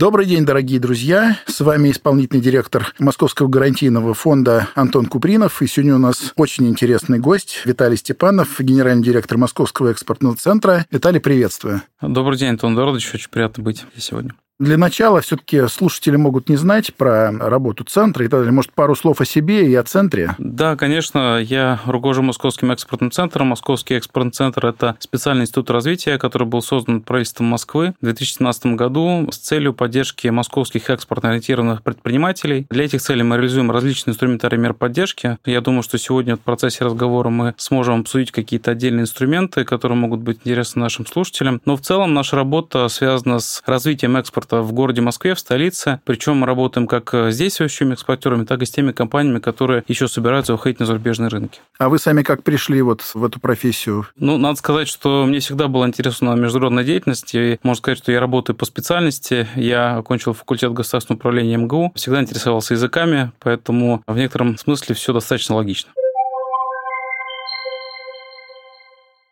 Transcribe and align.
Добрый 0.00 0.24
день, 0.24 0.46
дорогие 0.46 0.80
друзья. 0.80 1.36
С 1.44 1.60
вами 1.60 1.90
исполнительный 1.90 2.40
директор 2.40 2.94
Московского 2.98 3.48
гарантийного 3.48 4.14
фонда 4.14 4.70
Антон 4.74 5.04
Купринов. 5.04 5.60
И 5.60 5.66
сегодня 5.66 5.96
у 5.96 5.98
нас 5.98 6.32
очень 6.36 6.66
интересный 6.70 7.18
гость 7.18 7.60
Виталий 7.66 7.98
Степанов, 7.98 8.58
генеральный 8.60 9.04
директор 9.04 9.36
Московского 9.36 9.90
экспортного 9.90 10.36
центра. 10.36 10.86
Виталий, 10.90 11.20
приветствую. 11.20 11.82
Добрый 12.00 12.38
день, 12.38 12.48
Антон 12.48 12.74
Дородович. 12.74 13.10
Очень 13.12 13.28
приятно 13.28 13.62
быть 13.62 13.84
сегодня. 13.94 14.32
Для 14.60 14.76
начала 14.76 15.22
все-таки 15.22 15.66
слушатели 15.68 16.16
могут 16.16 16.50
не 16.50 16.56
знать 16.56 16.94
про 16.94 17.32
работу 17.32 17.82
центра 17.84 18.26
и 18.26 18.28
так. 18.28 18.46
Может, 18.50 18.74
пару 18.74 18.94
слов 18.94 19.22
о 19.22 19.24
себе 19.24 19.66
и 19.66 19.74
о 19.74 19.82
центре? 19.84 20.34
Да, 20.36 20.76
конечно. 20.76 21.40
Я 21.40 21.80
руковожу 21.86 22.20
Московским 22.20 22.70
экспортным 22.70 23.10
центром. 23.10 23.46
Московский 23.46 23.94
экспортный 23.94 24.32
центр– 24.32 24.66
это 24.66 24.96
специальный 24.98 25.44
институт 25.44 25.70
развития, 25.70 26.18
который 26.18 26.46
был 26.46 26.60
создан 26.60 27.00
правительством 27.00 27.46
Москвы 27.46 27.94
в 28.02 28.04
2017 28.04 28.66
году 28.76 29.30
с 29.32 29.38
целью 29.38 29.72
поддержки 29.72 30.28
московских 30.28 30.90
экспортно-ориентированных 30.90 31.82
предпринимателей. 31.82 32.66
Для 32.68 32.84
этих 32.84 33.00
целей 33.00 33.22
мы 33.22 33.36
реализуем 33.36 33.70
различные 33.70 34.12
инструментарии 34.12 34.58
мер 34.58 34.74
поддержки. 34.74 35.38
Я 35.46 35.62
думаю, 35.62 35.82
что 35.82 35.96
сегодня 35.96 36.36
в 36.36 36.40
процессе 36.40 36.84
разговора 36.84 37.30
мы 37.30 37.54
сможем 37.56 38.00
обсудить 38.00 38.30
какие-то 38.30 38.72
отдельные 38.72 39.04
инструменты, 39.04 39.64
которые 39.64 39.96
могут 39.96 40.20
быть 40.20 40.40
интересны 40.40 40.82
нашим 40.82 41.06
слушателям. 41.06 41.62
Но 41.64 41.78
в 41.78 41.80
целом 41.80 42.12
наша 42.12 42.36
работа 42.36 42.88
связана 42.88 43.38
с 43.38 43.62
развитием 43.64 44.18
экспорта 44.18 44.49
экспорта 44.50 44.62
в 44.62 44.72
городе 44.72 45.00
Москве, 45.00 45.34
в 45.34 45.38
столице. 45.38 46.00
Причем 46.04 46.38
мы 46.38 46.46
работаем 46.46 46.86
как 46.86 47.14
с 47.14 47.36
действующими 47.36 47.92
экспортерами, 47.92 48.44
так 48.44 48.62
и 48.62 48.66
с 48.66 48.70
теми 48.70 48.92
компаниями, 48.92 49.38
которые 49.38 49.84
еще 49.88 50.08
собираются 50.08 50.52
выходить 50.52 50.80
на 50.80 50.86
зарубежные 50.86 51.28
рынки. 51.28 51.60
А 51.78 51.88
вы 51.88 51.98
сами 51.98 52.22
как 52.22 52.42
пришли 52.42 52.82
вот 52.82 53.02
в 53.14 53.24
эту 53.24 53.40
профессию? 53.40 54.06
Ну, 54.16 54.38
надо 54.38 54.56
сказать, 54.56 54.88
что 54.88 55.24
мне 55.26 55.38
всегда 55.38 55.68
было 55.68 55.86
интересно 55.86 56.34
международная 56.34 56.84
деятельность. 56.84 57.34
И 57.34 57.58
можно 57.62 57.78
сказать, 57.78 57.98
что 57.98 58.12
я 58.12 58.20
работаю 58.20 58.56
по 58.56 58.64
специальности. 58.64 59.46
Я 59.54 59.96
окончил 59.96 60.32
факультет 60.32 60.72
государственного 60.72 61.18
управления 61.18 61.56
МГУ. 61.56 61.92
Всегда 61.94 62.20
интересовался 62.20 62.74
языками, 62.74 63.32
поэтому 63.40 64.02
в 64.06 64.16
некотором 64.16 64.58
смысле 64.58 64.94
все 64.94 65.12
достаточно 65.12 65.56
логично. 65.56 65.92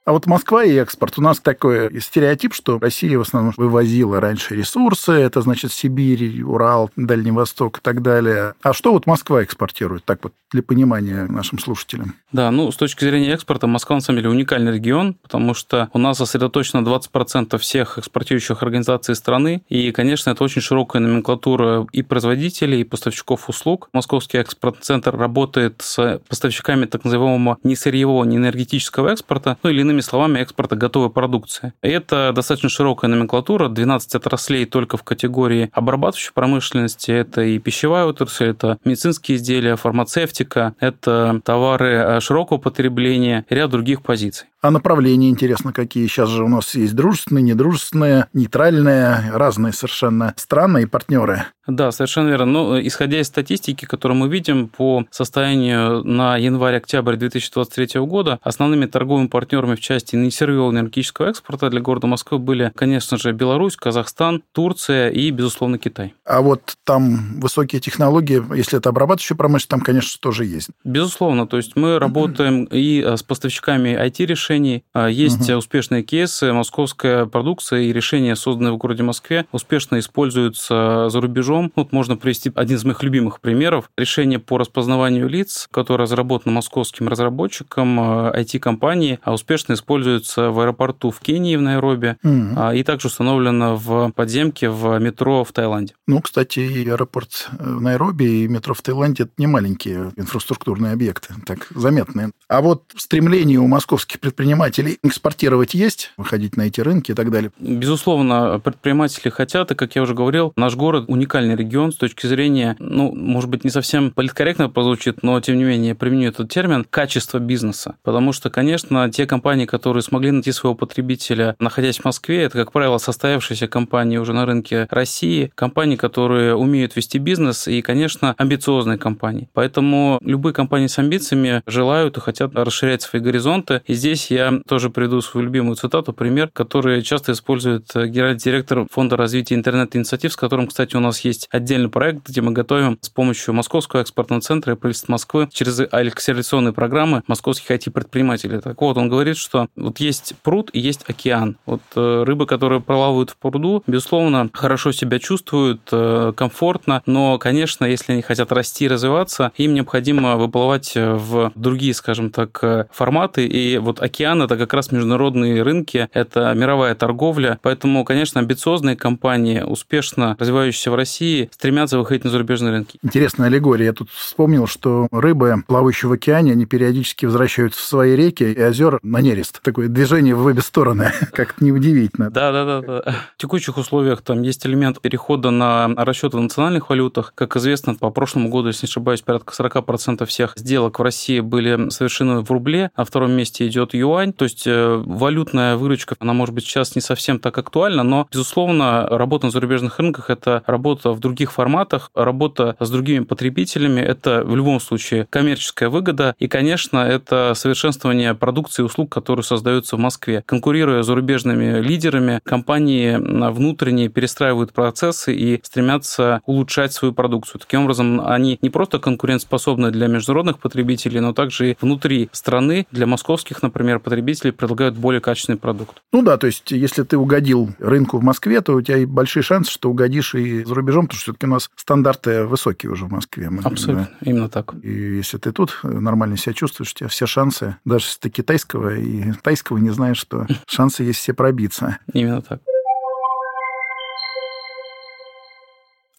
А 0.08 0.12
вот 0.12 0.24
Москва 0.24 0.64
и 0.64 0.74
экспорт. 0.74 1.18
У 1.18 1.20
нас 1.20 1.38
такой 1.38 2.00
стереотип, 2.00 2.54
что 2.54 2.78
Россия 2.78 3.18
в 3.18 3.20
основном 3.20 3.52
вывозила 3.58 4.22
раньше 4.22 4.56
ресурсы, 4.56 5.12
это 5.12 5.42
значит 5.42 5.70
Сибирь, 5.70 6.42
Урал, 6.42 6.90
Дальний 6.96 7.30
Восток 7.30 7.76
и 7.76 7.80
так 7.82 8.00
далее. 8.00 8.54
А 8.62 8.72
что 8.72 8.92
вот 8.92 9.04
Москва 9.04 9.44
экспортирует? 9.44 10.06
Так 10.06 10.20
вот, 10.22 10.32
для 10.50 10.62
понимания 10.62 11.26
нашим 11.26 11.58
слушателям. 11.58 12.14
Да, 12.32 12.50
ну, 12.50 12.72
с 12.72 12.76
точки 12.76 13.04
зрения 13.04 13.32
экспорта, 13.32 13.66
Москва, 13.66 13.96
на 13.96 14.00
самом 14.00 14.20
деле, 14.20 14.30
уникальный 14.30 14.72
регион, 14.72 15.12
потому 15.12 15.52
что 15.52 15.90
у 15.92 15.98
нас 15.98 16.16
сосредоточено 16.16 16.80
20% 16.80 17.58
всех 17.58 17.98
экспортирующих 17.98 18.62
организаций 18.62 19.14
страны, 19.14 19.62
и, 19.68 19.92
конечно, 19.92 20.30
это 20.30 20.42
очень 20.42 20.62
широкая 20.62 21.02
номенклатура 21.02 21.86
и 21.92 22.02
производителей, 22.02 22.80
и 22.80 22.84
поставщиков 22.84 23.48
услуг. 23.50 23.90
Московский 23.92 24.38
экспортный 24.38 24.82
центр 24.82 25.14
работает 25.14 25.82
с 25.82 26.20
поставщиками 26.28 26.86
так 26.86 27.04
называемого 27.04 27.58
не 27.62 27.76
сырьевого, 27.76 28.24
не 28.24 28.36
энергетического 28.36 29.10
экспорта, 29.10 29.58
ну 29.62 29.68
или 29.68 29.82
иными 29.82 29.97
словами, 30.00 30.38
экспорта 30.40 30.76
готовой 30.76 31.10
продукции. 31.10 31.72
Это 31.80 32.32
достаточно 32.34 32.68
широкая 32.68 33.10
номенклатура, 33.10 33.68
12 33.68 34.14
отраслей 34.14 34.66
только 34.66 34.96
в 34.96 35.02
категории 35.02 35.70
обрабатывающей 35.72 36.32
промышленности, 36.32 37.10
это 37.10 37.42
и 37.42 37.58
пищевая 37.58 38.04
отрасль, 38.04 38.46
это 38.46 38.78
медицинские 38.84 39.36
изделия, 39.36 39.76
фармацевтика, 39.76 40.74
это 40.80 41.40
товары 41.44 41.94
э, 41.94 42.20
широкого 42.20 42.58
потребления, 42.58 43.44
ряд 43.48 43.70
других 43.70 44.02
позиций. 44.02 44.48
А 44.60 44.70
направления, 44.70 45.30
интересно, 45.30 45.72
какие? 45.72 46.06
Сейчас 46.08 46.28
же 46.30 46.44
у 46.44 46.48
нас 46.48 46.74
есть 46.74 46.94
дружественные, 46.94 47.42
недружественные, 47.42 48.26
нейтральные, 48.32 49.30
разные 49.32 49.72
совершенно 49.72 50.34
страны 50.36 50.82
и 50.82 50.86
партнеры. 50.86 51.46
Да, 51.68 51.92
совершенно 51.92 52.28
верно. 52.28 52.46
Но 52.46 52.64
ну, 52.70 52.80
исходя 52.80 53.20
из 53.20 53.26
статистики, 53.26 53.84
которую 53.84 54.18
мы 54.18 54.28
видим 54.28 54.68
по 54.68 55.04
состоянию 55.10 56.02
на 56.02 56.38
январь-октябрь 56.38 57.16
2023 57.16 58.00
года, 58.00 58.38
основными 58.42 58.86
торговыми 58.86 59.26
партнерами 59.26 59.74
в 59.74 59.80
части 59.80 60.16
несырьевого 60.16 60.70
энергетического 60.70 61.28
экспорта 61.28 61.68
для 61.68 61.80
города 61.80 62.06
Москвы 62.06 62.38
были, 62.38 62.72
конечно 62.74 63.18
же, 63.18 63.32
Беларусь, 63.32 63.76
Казахстан, 63.76 64.42
Турция 64.52 65.10
и, 65.10 65.30
безусловно, 65.30 65.76
Китай. 65.76 66.14
А 66.24 66.40
вот 66.40 66.76
там 66.84 67.38
высокие 67.38 67.82
технологии, 67.82 68.42
если 68.56 68.78
это 68.78 68.88
обрабатывающая 68.88 69.36
промышленность, 69.36 69.68
там, 69.68 69.80
конечно, 69.80 70.18
тоже 70.20 70.46
есть. 70.46 70.70
Безусловно. 70.84 71.46
То 71.46 71.58
есть 71.58 71.76
мы 71.76 71.98
работаем 71.98 72.64
и 72.64 73.02
с 73.02 73.22
поставщиками 73.22 73.90
IT-решений, 73.90 74.47
решений. 74.48 74.84
А, 74.92 75.08
есть 75.08 75.48
угу. 75.48 75.58
успешные 75.58 76.02
кейсы, 76.02 76.52
московская 76.52 77.26
продукция 77.26 77.80
и 77.82 77.92
решения, 77.92 78.36
созданные 78.36 78.72
в 78.72 78.76
городе 78.76 79.02
Москве, 79.02 79.46
успешно 79.52 79.98
используются 79.98 81.08
за 81.08 81.20
рубежом. 81.20 81.72
Вот 81.76 81.92
можно 81.92 82.16
привести 82.16 82.50
один 82.54 82.76
из 82.76 82.84
моих 82.84 83.02
любимых 83.02 83.40
примеров. 83.40 83.90
Решение 83.96 84.38
по 84.38 84.58
распознаванию 84.58 85.28
лиц, 85.28 85.68
которое 85.70 86.04
разработано 86.04 86.54
московским 86.54 87.08
разработчиком 87.08 88.00
IT-компании, 88.00 89.18
а, 89.22 89.30
а 89.30 89.34
успешно 89.34 89.74
используется 89.74 90.50
в 90.50 90.60
аэропорту 90.60 91.10
в 91.10 91.20
Кении, 91.20 91.56
в 91.56 91.62
Найроби, 91.62 92.16
угу. 92.22 92.72
и 92.72 92.82
также 92.82 93.08
установлено 93.08 93.76
в 93.76 94.12
подземке 94.12 94.70
в 94.70 94.98
метро 94.98 95.44
в 95.44 95.52
Таиланде. 95.52 95.94
Ну, 96.06 96.20
кстати, 96.20 96.60
и 96.60 96.88
аэропорт 96.88 97.48
э, 97.58 97.62
в 97.62 97.80
Найроби, 97.80 98.24
и 98.24 98.48
метро 98.48 98.74
в 98.74 98.82
Таиланде– 98.82 99.22
это 99.24 99.32
не 99.36 99.46
маленькие 99.46 100.12
инфраструктурные 100.16 100.92
объекты, 100.92 101.34
так 101.46 101.68
заметные. 101.74 102.30
А 102.48 102.60
вот 102.60 102.92
стремление 102.96 103.58
у 103.58 103.66
московских 103.66 104.20
предприятий 104.20 104.37
предпринимателей 104.38 104.98
экспортировать 105.02 105.74
есть, 105.74 106.12
выходить 106.16 106.56
на 106.56 106.62
эти 106.62 106.80
рынки 106.80 107.10
и 107.10 107.14
так 107.14 107.32
далее? 107.32 107.50
Безусловно, 107.58 108.60
предприниматели 108.60 109.30
хотят, 109.30 109.72
и, 109.72 109.74
как 109.74 109.96
я 109.96 110.02
уже 110.02 110.14
говорил, 110.14 110.52
наш 110.54 110.76
город 110.76 111.06
уникальный 111.08 111.56
регион 111.56 111.90
с 111.90 111.96
точки 111.96 112.28
зрения, 112.28 112.76
ну, 112.78 113.12
может 113.12 113.50
быть, 113.50 113.64
не 113.64 113.70
совсем 113.70 114.12
политкорректно 114.12 114.68
прозвучит, 114.68 115.24
но, 115.24 115.40
тем 115.40 115.58
не 115.58 115.64
менее, 115.64 115.96
применю 115.96 116.28
этот 116.28 116.50
термин, 116.50 116.86
качество 116.88 117.40
бизнеса. 117.40 117.96
Потому 118.04 118.32
что, 118.32 118.48
конечно, 118.48 119.10
те 119.10 119.26
компании, 119.26 119.66
которые 119.66 120.04
смогли 120.04 120.30
найти 120.30 120.52
своего 120.52 120.76
потребителя, 120.76 121.56
находясь 121.58 121.98
в 121.98 122.04
Москве, 122.04 122.42
это, 122.42 122.58
как 122.58 122.70
правило, 122.70 122.98
состоявшиеся 122.98 123.66
компании 123.66 124.18
уже 124.18 124.34
на 124.34 124.46
рынке 124.46 124.86
России, 124.90 125.50
компании, 125.56 125.96
которые 125.96 126.54
умеют 126.54 126.94
вести 126.94 127.18
бизнес 127.18 127.66
и, 127.66 127.82
конечно, 127.82 128.36
амбициозные 128.38 128.98
компании. 128.98 129.48
Поэтому 129.52 130.20
любые 130.22 130.52
компании 130.52 130.86
с 130.86 130.96
амбициями 130.96 131.60
желают 131.66 132.16
и 132.16 132.20
хотят 132.20 132.54
расширять 132.54 133.02
свои 133.02 133.20
горизонты. 133.20 133.82
И 133.88 133.94
здесь 133.94 134.27
я 134.30 134.60
тоже 134.66 134.90
приведу 134.90 135.20
свою 135.20 135.46
любимую 135.46 135.76
цитату, 135.76 136.12
пример, 136.12 136.50
который 136.52 137.02
часто 137.02 137.32
использует 137.32 137.94
э, 137.94 138.06
генеральный 138.06 138.38
директор 138.38 138.86
Фонда 138.90 139.16
развития 139.16 139.54
интернет-инициатив, 139.54 140.32
с 140.32 140.36
которым, 140.36 140.66
кстати, 140.66 140.96
у 140.96 141.00
нас 141.00 141.20
есть 141.20 141.48
отдельный 141.50 141.88
проект, 141.88 142.28
где 142.28 142.40
мы 142.40 142.52
готовим 142.52 142.98
с 143.00 143.08
помощью 143.08 143.54
Московского 143.54 144.00
экспортного 144.00 144.42
центра 144.42 144.72
и 144.72 144.76
правительства 144.76 145.12
Москвы 145.12 145.48
через 145.52 145.80
акселерационные 145.80 146.72
программы 146.72 147.22
московских 147.26 147.70
IT-предпринимателей. 147.70 148.60
Так 148.60 148.80
вот, 148.80 148.96
он 148.96 149.08
говорит, 149.08 149.36
что 149.36 149.68
вот 149.76 150.00
есть 150.00 150.34
пруд 150.42 150.70
и 150.72 150.80
есть 150.80 151.08
океан. 151.08 151.56
Вот 151.66 151.82
э, 151.96 152.22
рыбы, 152.24 152.46
которые 152.46 152.80
плавают 152.80 153.30
в 153.30 153.36
пруду, 153.36 153.82
безусловно, 153.86 154.50
хорошо 154.52 154.92
себя 154.92 155.18
чувствуют, 155.18 155.80
э, 155.92 156.32
комфортно, 156.36 157.02
но, 157.06 157.38
конечно, 157.38 157.84
если 157.84 158.12
они 158.12 158.22
хотят 158.22 158.52
расти 158.52 158.84
и 158.86 158.88
развиваться, 158.88 159.52
им 159.56 159.74
необходимо 159.74 160.36
выплывать 160.36 160.92
в 160.94 161.52
другие, 161.54 161.94
скажем 161.94 162.30
так, 162.30 162.88
форматы. 162.92 163.46
И 163.46 163.78
вот 163.78 164.00
океан 164.00 164.17
океан– 164.18 164.42
это 164.42 164.56
как 164.56 164.74
раз 164.74 164.90
международные 164.90 165.62
рынки, 165.62 166.08
это 166.12 166.52
мировая 166.54 166.94
торговля. 166.96 167.58
Поэтому, 167.62 168.04
конечно, 168.04 168.40
амбициозные 168.40 168.96
компании, 168.96 169.60
успешно 169.60 170.36
развивающиеся 170.38 170.90
в 170.90 170.96
России, 170.96 171.48
стремятся 171.52 171.98
выходить 171.98 172.24
на 172.24 172.30
зарубежные 172.30 172.72
рынки. 172.72 172.98
Интересная 173.02 173.46
аллегория. 173.46 173.86
Я 173.86 173.92
тут 173.92 174.10
вспомнил, 174.10 174.66
что 174.66 175.06
рыбы, 175.12 175.62
плавающие 175.66 176.08
в 176.08 176.12
океане, 176.12 176.52
они 176.52 176.66
периодически 176.66 177.26
возвращаются 177.26 177.80
в 177.80 177.84
свои 177.84 178.16
реки 178.16 178.42
и 178.42 178.60
озер 178.60 178.98
на 179.02 179.20
нерест. 179.20 179.60
Такое 179.62 179.88
движение 179.88 180.34
в 180.34 180.44
обе 180.44 180.62
стороны. 180.62 181.12
Как-то 181.32 181.64
неудивительно. 181.64 182.30
Да, 182.30 182.50
да, 182.50 182.64
да, 182.64 182.80
да. 182.80 183.14
В 183.36 183.40
текущих 183.40 183.78
условиях 183.78 184.22
там 184.22 184.42
есть 184.42 184.66
элемент 184.66 185.00
перехода 185.00 185.50
на 185.50 185.88
расчеты 185.96 186.38
в 186.38 186.40
национальных 186.40 186.90
валютах. 186.90 187.32
Как 187.36 187.56
известно, 187.56 187.94
по 187.94 188.10
прошлому 188.10 188.48
году, 188.48 188.68
если 188.68 188.86
не 188.86 188.90
ошибаюсь, 188.90 189.22
порядка 189.22 189.54
40% 189.54 190.26
всех 190.26 190.54
сделок 190.56 190.98
в 190.98 191.02
России 191.02 191.38
были 191.38 191.88
совершены 191.90 192.40
в 192.40 192.50
рубле, 192.50 192.90
а 192.96 193.04
втором 193.04 193.32
месте 193.32 193.66
идет 193.66 193.94
юань 193.94 194.07
юань. 194.08 194.32
То 194.32 194.44
есть 194.44 194.66
э, 194.66 195.02
валютная 195.04 195.76
выручка, 195.76 196.16
она 196.18 196.32
может 196.32 196.54
быть 196.54 196.64
сейчас 196.64 196.94
не 196.94 197.00
совсем 197.00 197.38
так 197.38 197.56
актуальна, 197.58 198.02
но, 198.02 198.26
безусловно, 198.30 199.06
работа 199.08 199.46
на 199.46 199.52
зарубежных 199.52 199.98
рынках– 199.98 200.28
это 200.30 200.62
работа 200.66 201.12
в 201.12 201.20
других 201.20 201.52
форматах, 201.52 202.10
работа 202.14 202.76
с 202.80 202.90
другими 202.90 203.24
потребителями, 203.24 204.00
это 204.00 204.42
в 204.44 204.56
любом 204.56 204.80
случае 204.80 205.26
коммерческая 205.30 205.88
выгода. 205.88 206.34
И, 206.38 206.48
конечно, 206.48 206.98
это 206.98 207.52
совершенствование 207.54 208.34
продукции 208.34 208.82
и 208.82 208.84
услуг, 208.84 209.10
которые 209.10 209.44
создаются 209.44 209.96
в 209.96 209.98
Москве. 209.98 210.42
Конкурируя 210.46 211.02
с 211.02 211.06
зарубежными 211.06 211.80
лидерами, 211.80 212.40
компании 212.44 213.16
внутренне 213.50 214.08
перестраивают 214.08 214.72
процессы 214.72 215.34
и 215.34 215.60
стремятся 215.62 216.40
улучшать 216.46 216.92
свою 216.92 217.14
продукцию. 217.14 217.60
Таким 217.60 217.82
образом, 217.82 218.20
они 218.24 218.58
не 218.62 218.70
просто 218.70 218.98
конкурентоспособны 218.98 219.90
для 219.90 220.06
международных 220.06 220.58
потребителей, 220.58 221.20
но 221.20 221.32
также 221.32 221.72
и 221.72 221.76
внутри 221.80 222.28
страны 222.32 222.86
для 222.90 223.06
московских, 223.06 223.62
например, 223.62 223.97
потребителей 223.98 224.52
предлагают 224.52 224.96
более 224.96 225.20
качественный 225.20 225.58
продукт. 225.58 226.02
Ну 226.12 226.22
да, 226.22 226.36
то 226.36 226.46
есть 226.46 226.70
если 226.70 227.02
ты 227.02 227.16
угодил 227.16 227.70
рынку 227.78 228.18
в 228.18 228.22
Москве, 228.22 228.60
то 228.60 228.74
у 228.74 228.82
тебя 228.82 228.98
и 228.98 229.04
большие 229.06 229.42
шансы, 229.42 229.70
что 229.70 229.90
угодишь 229.90 230.34
и 230.34 230.64
за 230.64 230.74
рубежом, 230.74 231.06
потому 231.06 231.18
что 231.18 231.32
все-таки 231.32 231.46
у 231.46 231.50
нас 231.50 231.70
стандарты 231.76 232.44
высокие 232.44 232.90
уже 232.90 233.06
в 233.06 233.10
Москве. 233.10 233.50
Мы, 233.50 233.62
Абсолютно, 233.62 234.10
да. 234.20 234.30
именно 234.30 234.48
так. 234.48 234.74
И 234.82 235.16
если 235.16 235.38
ты 235.38 235.52
тут 235.52 235.80
нормально 235.82 236.36
себя 236.36 236.52
чувствуешь, 236.52 236.92
у 236.92 236.94
тебя 236.94 237.08
все 237.08 237.26
шансы, 237.26 237.76
даже 237.84 238.06
если 238.06 238.20
ты 238.20 238.30
китайского 238.30 238.96
и 238.96 239.32
тайского 239.42 239.78
не 239.78 239.90
знаешь, 239.90 240.18
что 240.18 240.46
шансы 240.66 241.02
есть 241.02 241.18
все 241.18 241.34
пробиться. 241.34 241.98
Именно 242.12 242.42
так. 242.42 242.60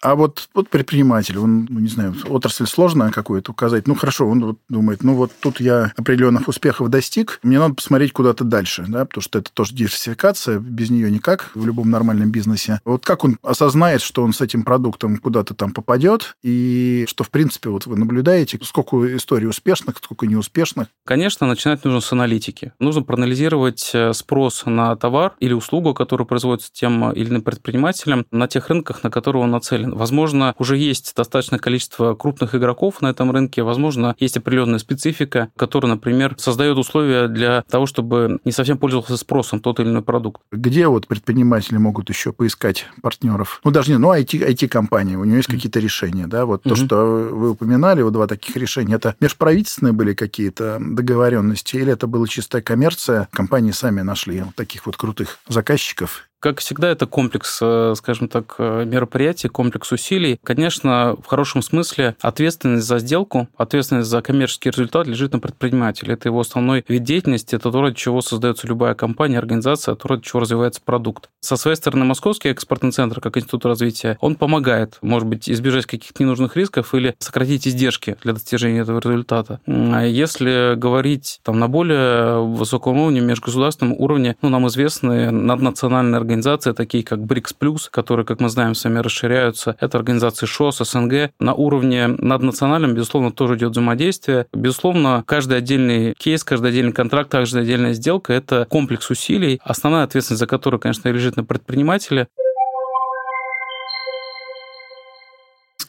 А 0.02 0.16
вот, 0.16 0.50
вот 0.54 0.70
предприниматель, 0.70 1.38
он, 1.38 1.68
ну, 1.70 1.80
не 1.80 1.90
знаю, 1.90 2.16
отрасль 2.28 2.66
сложно 2.66 3.12
какую-то 3.12 3.52
указать. 3.52 3.88
Ну, 3.88 3.96
хорошо, 3.96 4.28
он 4.28 4.44
вот 4.44 4.58
думает, 4.70 5.04
ну, 5.04 5.14
вот 5.14 5.32
тут 5.40 5.60
я 5.60 5.92
определенных 5.98 6.48
успехов 6.48 6.90
достиг, 6.90 7.40
мне 7.44 7.60
надо 7.60 7.76
посмотреть 7.76 8.14
куда-то 8.14 8.44
дальше, 8.44 8.86
да, 8.88 9.06
потому 9.06 9.22
что 9.22 9.40
это 9.40 9.52
тоже 9.52 9.76
диверсификация, 9.76 10.60
без 10.60 10.90
нее 10.90 11.12
никак 11.12 11.52
в 11.54 11.66
любом 11.66 11.90
нормальном 11.90 12.32
бизнесе. 12.32 12.80
Вот 12.86 13.06
как 13.06 13.26
он 13.26 13.38
осознает, 13.44 14.02
что 14.02 14.24
он 14.24 14.34
с 14.34 14.42
этим 14.42 14.64
продуктом 14.64 15.18
куда-то 15.18 15.54
там 15.54 15.72
попадет, 15.72 16.36
и 16.44 17.06
что, 17.10 17.24
в 17.24 17.30
принципе, 17.30 17.70
вот 17.70 17.86
вы 17.86 17.98
наблюдаете, 17.98 18.60
сколько 18.64 19.16
историй 19.18 19.48
успешных, 19.48 19.98
сколько 19.98 20.28
неуспешных? 20.28 20.88
Конечно, 21.06 21.46
начинать 21.46 21.84
нужно 21.84 22.00
с 22.00 22.12
аналитики. 22.14 22.72
Нужно 22.80 23.02
проанализировать 23.02 23.92
э, 23.94 24.14
спрос 24.14 24.64
на 24.66 24.96
товар 24.96 25.36
или 25.40 25.54
услугу, 25.54 25.94
которую 25.94 26.28
производится 26.28 26.72
тем 26.72 27.12
или 27.12 27.30
иным 27.30 27.42
предпринимателем 27.42 28.26
на 28.32 28.48
тех 28.48 28.70
рынках, 28.70 29.04
на 29.04 29.12
которые 29.12 29.44
он 29.44 29.52
нацелен 29.52 29.89
Возможно, 29.96 30.56
уже 30.58 30.78
есть 30.78 31.14
достаточное 31.16 31.60
количество 31.60 32.16
крупных 32.16 32.56
игроков 32.56 33.02
на 33.02 33.08
этом 33.08 33.32
рынке, 33.32 33.64
возможно, 33.64 34.16
есть 34.20 34.38
определенная 34.38 34.80
специфика, 34.80 35.50
которая, 35.56 35.94
например, 35.94 36.36
создает 36.38 36.78
условия 36.78 37.28
для 37.28 37.64
того, 37.70 37.86
чтобы 37.86 38.40
не 38.46 38.52
совсем 38.52 38.78
пользовался 38.78 39.18
спросом 39.18 39.60
тот 39.60 39.80
или 39.80 39.88
иной 39.88 40.02
продукт. 40.02 40.42
Где 40.52 40.88
вот 40.88 41.08
предприниматели 41.08 41.78
могут 41.78 42.10
еще 42.10 42.32
поискать 42.34 42.88
партнеров? 43.02 43.62
Ну, 43.64 43.72
даже 43.72 43.92
не, 43.92 43.98
ну, 43.98 44.14
IT, 44.14 44.48
IT-компании, 44.48 45.16
у 45.16 45.24
нее 45.24 45.38
есть 45.38 45.50
какие-то 45.50 45.80
решения, 45.80 46.28
да, 46.28 46.46
вот 46.46 46.64
то, 46.64 46.76
что 46.76 47.30
вы 47.32 47.52
упоминали, 47.52 48.02
вот 48.02 48.14
два 48.14 48.28
таких 48.28 48.56
решения, 48.56 48.96
это 48.96 49.16
межправительственные 49.20 49.94
были 49.94 50.14
какие-то 50.14 50.78
договоренности, 50.80 51.78
или 51.78 51.92
это 51.92 52.08
была 52.08 52.28
чистая 52.28 52.62
коммерция, 52.62 53.28
компании 53.32 53.72
сами 53.72 54.02
нашли 54.02 54.42
вот 54.42 54.56
таких 54.56 54.86
вот 54.86 54.98
крутых 54.98 55.40
заказчиков 55.48 56.29
как 56.40 56.60
всегда, 56.60 56.90
это 56.90 57.06
комплекс, 57.06 57.60
э, 57.62 57.94
скажем 57.98 58.30
так, 58.30 58.56
э, 58.58 58.86
мероприятий, 58.86 59.50
комплекс 59.50 59.92
усилий. 59.92 60.40
Конечно, 60.44 61.16
в 61.22 61.26
хорошем 61.26 61.62
смысле 61.62 62.16
ответственность 62.22 62.88
за 62.88 63.00
сделку, 63.00 63.48
ответственность 63.58 64.10
за 64.10 64.22
коммерческий 64.22 64.70
результат 64.70 65.08
лежит 65.08 65.34
на 65.34 65.40
предпринимателе. 65.40 66.14
Это 66.14 66.30
его 66.30 66.40
основной 66.40 66.86
вид 66.88 67.04
деятельности, 67.04 67.56
это 67.56 67.72
то, 67.72 67.82
ради 67.82 67.96
чего 67.96 68.22
создается 68.22 68.68
любая 68.68 68.94
компания, 68.94 69.38
организация, 69.38 69.96
то, 69.96 70.08
ради 70.08 70.24
чего 70.24 70.40
развивается 70.40 70.82
продукт. 70.84 71.30
Со 71.42 71.58
своей 71.58 71.76
стороны, 71.76 72.06
Московский 72.06 72.50
экспортный 72.50 72.92
центр, 72.92 73.20
как 73.20 73.38
институт 73.38 73.66
развития, 73.66 74.18
он 74.22 74.36
помогает, 74.36 74.98
может 75.02 75.28
быть, 75.28 75.50
избежать 75.50 75.86
каких-то 75.86 76.24
ненужных 76.24 76.56
рисков 76.56 76.94
или 76.94 77.16
сократить 77.20 77.68
издержки 77.68 78.18
для 78.24 78.34
достижения 78.34 78.80
этого 78.80 79.00
результата. 79.00 79.60
А 79.66 80.06
если 80.06 80.76
говорить 80.76 81.40
там, 81.44 81.60
на 81.60 81.68
более 81.68 82.46
высоком 82.46 82.98
уровне, 82.98 83.20
межгосударственном 83.20 83.96
уровне, 83.98 84.38
ну, 84.42 84.50
нам 84.50 84.68
известны 84.68 85.32
наднациональные 85.32 86.20
организации, 86.30 86.74
такие 86.74 87.04
как 87.04 87.26
БРИКС+, 87.26 87.56
которые, 87.90 88.24
как 88.24 88.40
мы 88.40 88.50
знаем, 88.50 88.76
сами 88.76 89.00
расширяются. 89.00 89.76
Это 89.80 89.98
организации 89.98 90.46
ШОС, 90.46 90.78
СНГ. 90.78 91.32
На 91.40 91.56
уровне 91.56 92.08
наднациональном, 92.08 92.94
безусловно, 92.94 93.32
тоже 93.32 93.56
идет 93.56 93.72
взаимодействие. 93.72 94.46
Безусловно, 94.54 95.24
каждый 95.26 95.58
отдельный 95.58 96.14
кейс, 96.14 96.44
каждый 96.44 96.70
отдельный 96.70 96.92
контракт, 96.92 97.32
каждая 97.32 97.64
отдельная 97.64 97.94
сделка– 97.94 98.34
это 98.34 98.68
комплекс 98.70 99.10
усилий, 99.10 99.60
основная 99.64 100.04
ответственность 100.04 100.40
за 100.40 100.48
которую, 100.48 100.80
конечно, 100.80 101.10
лежит 101.10 101.36
на 101.36 101.44
предпринимателе. 101.44 102.28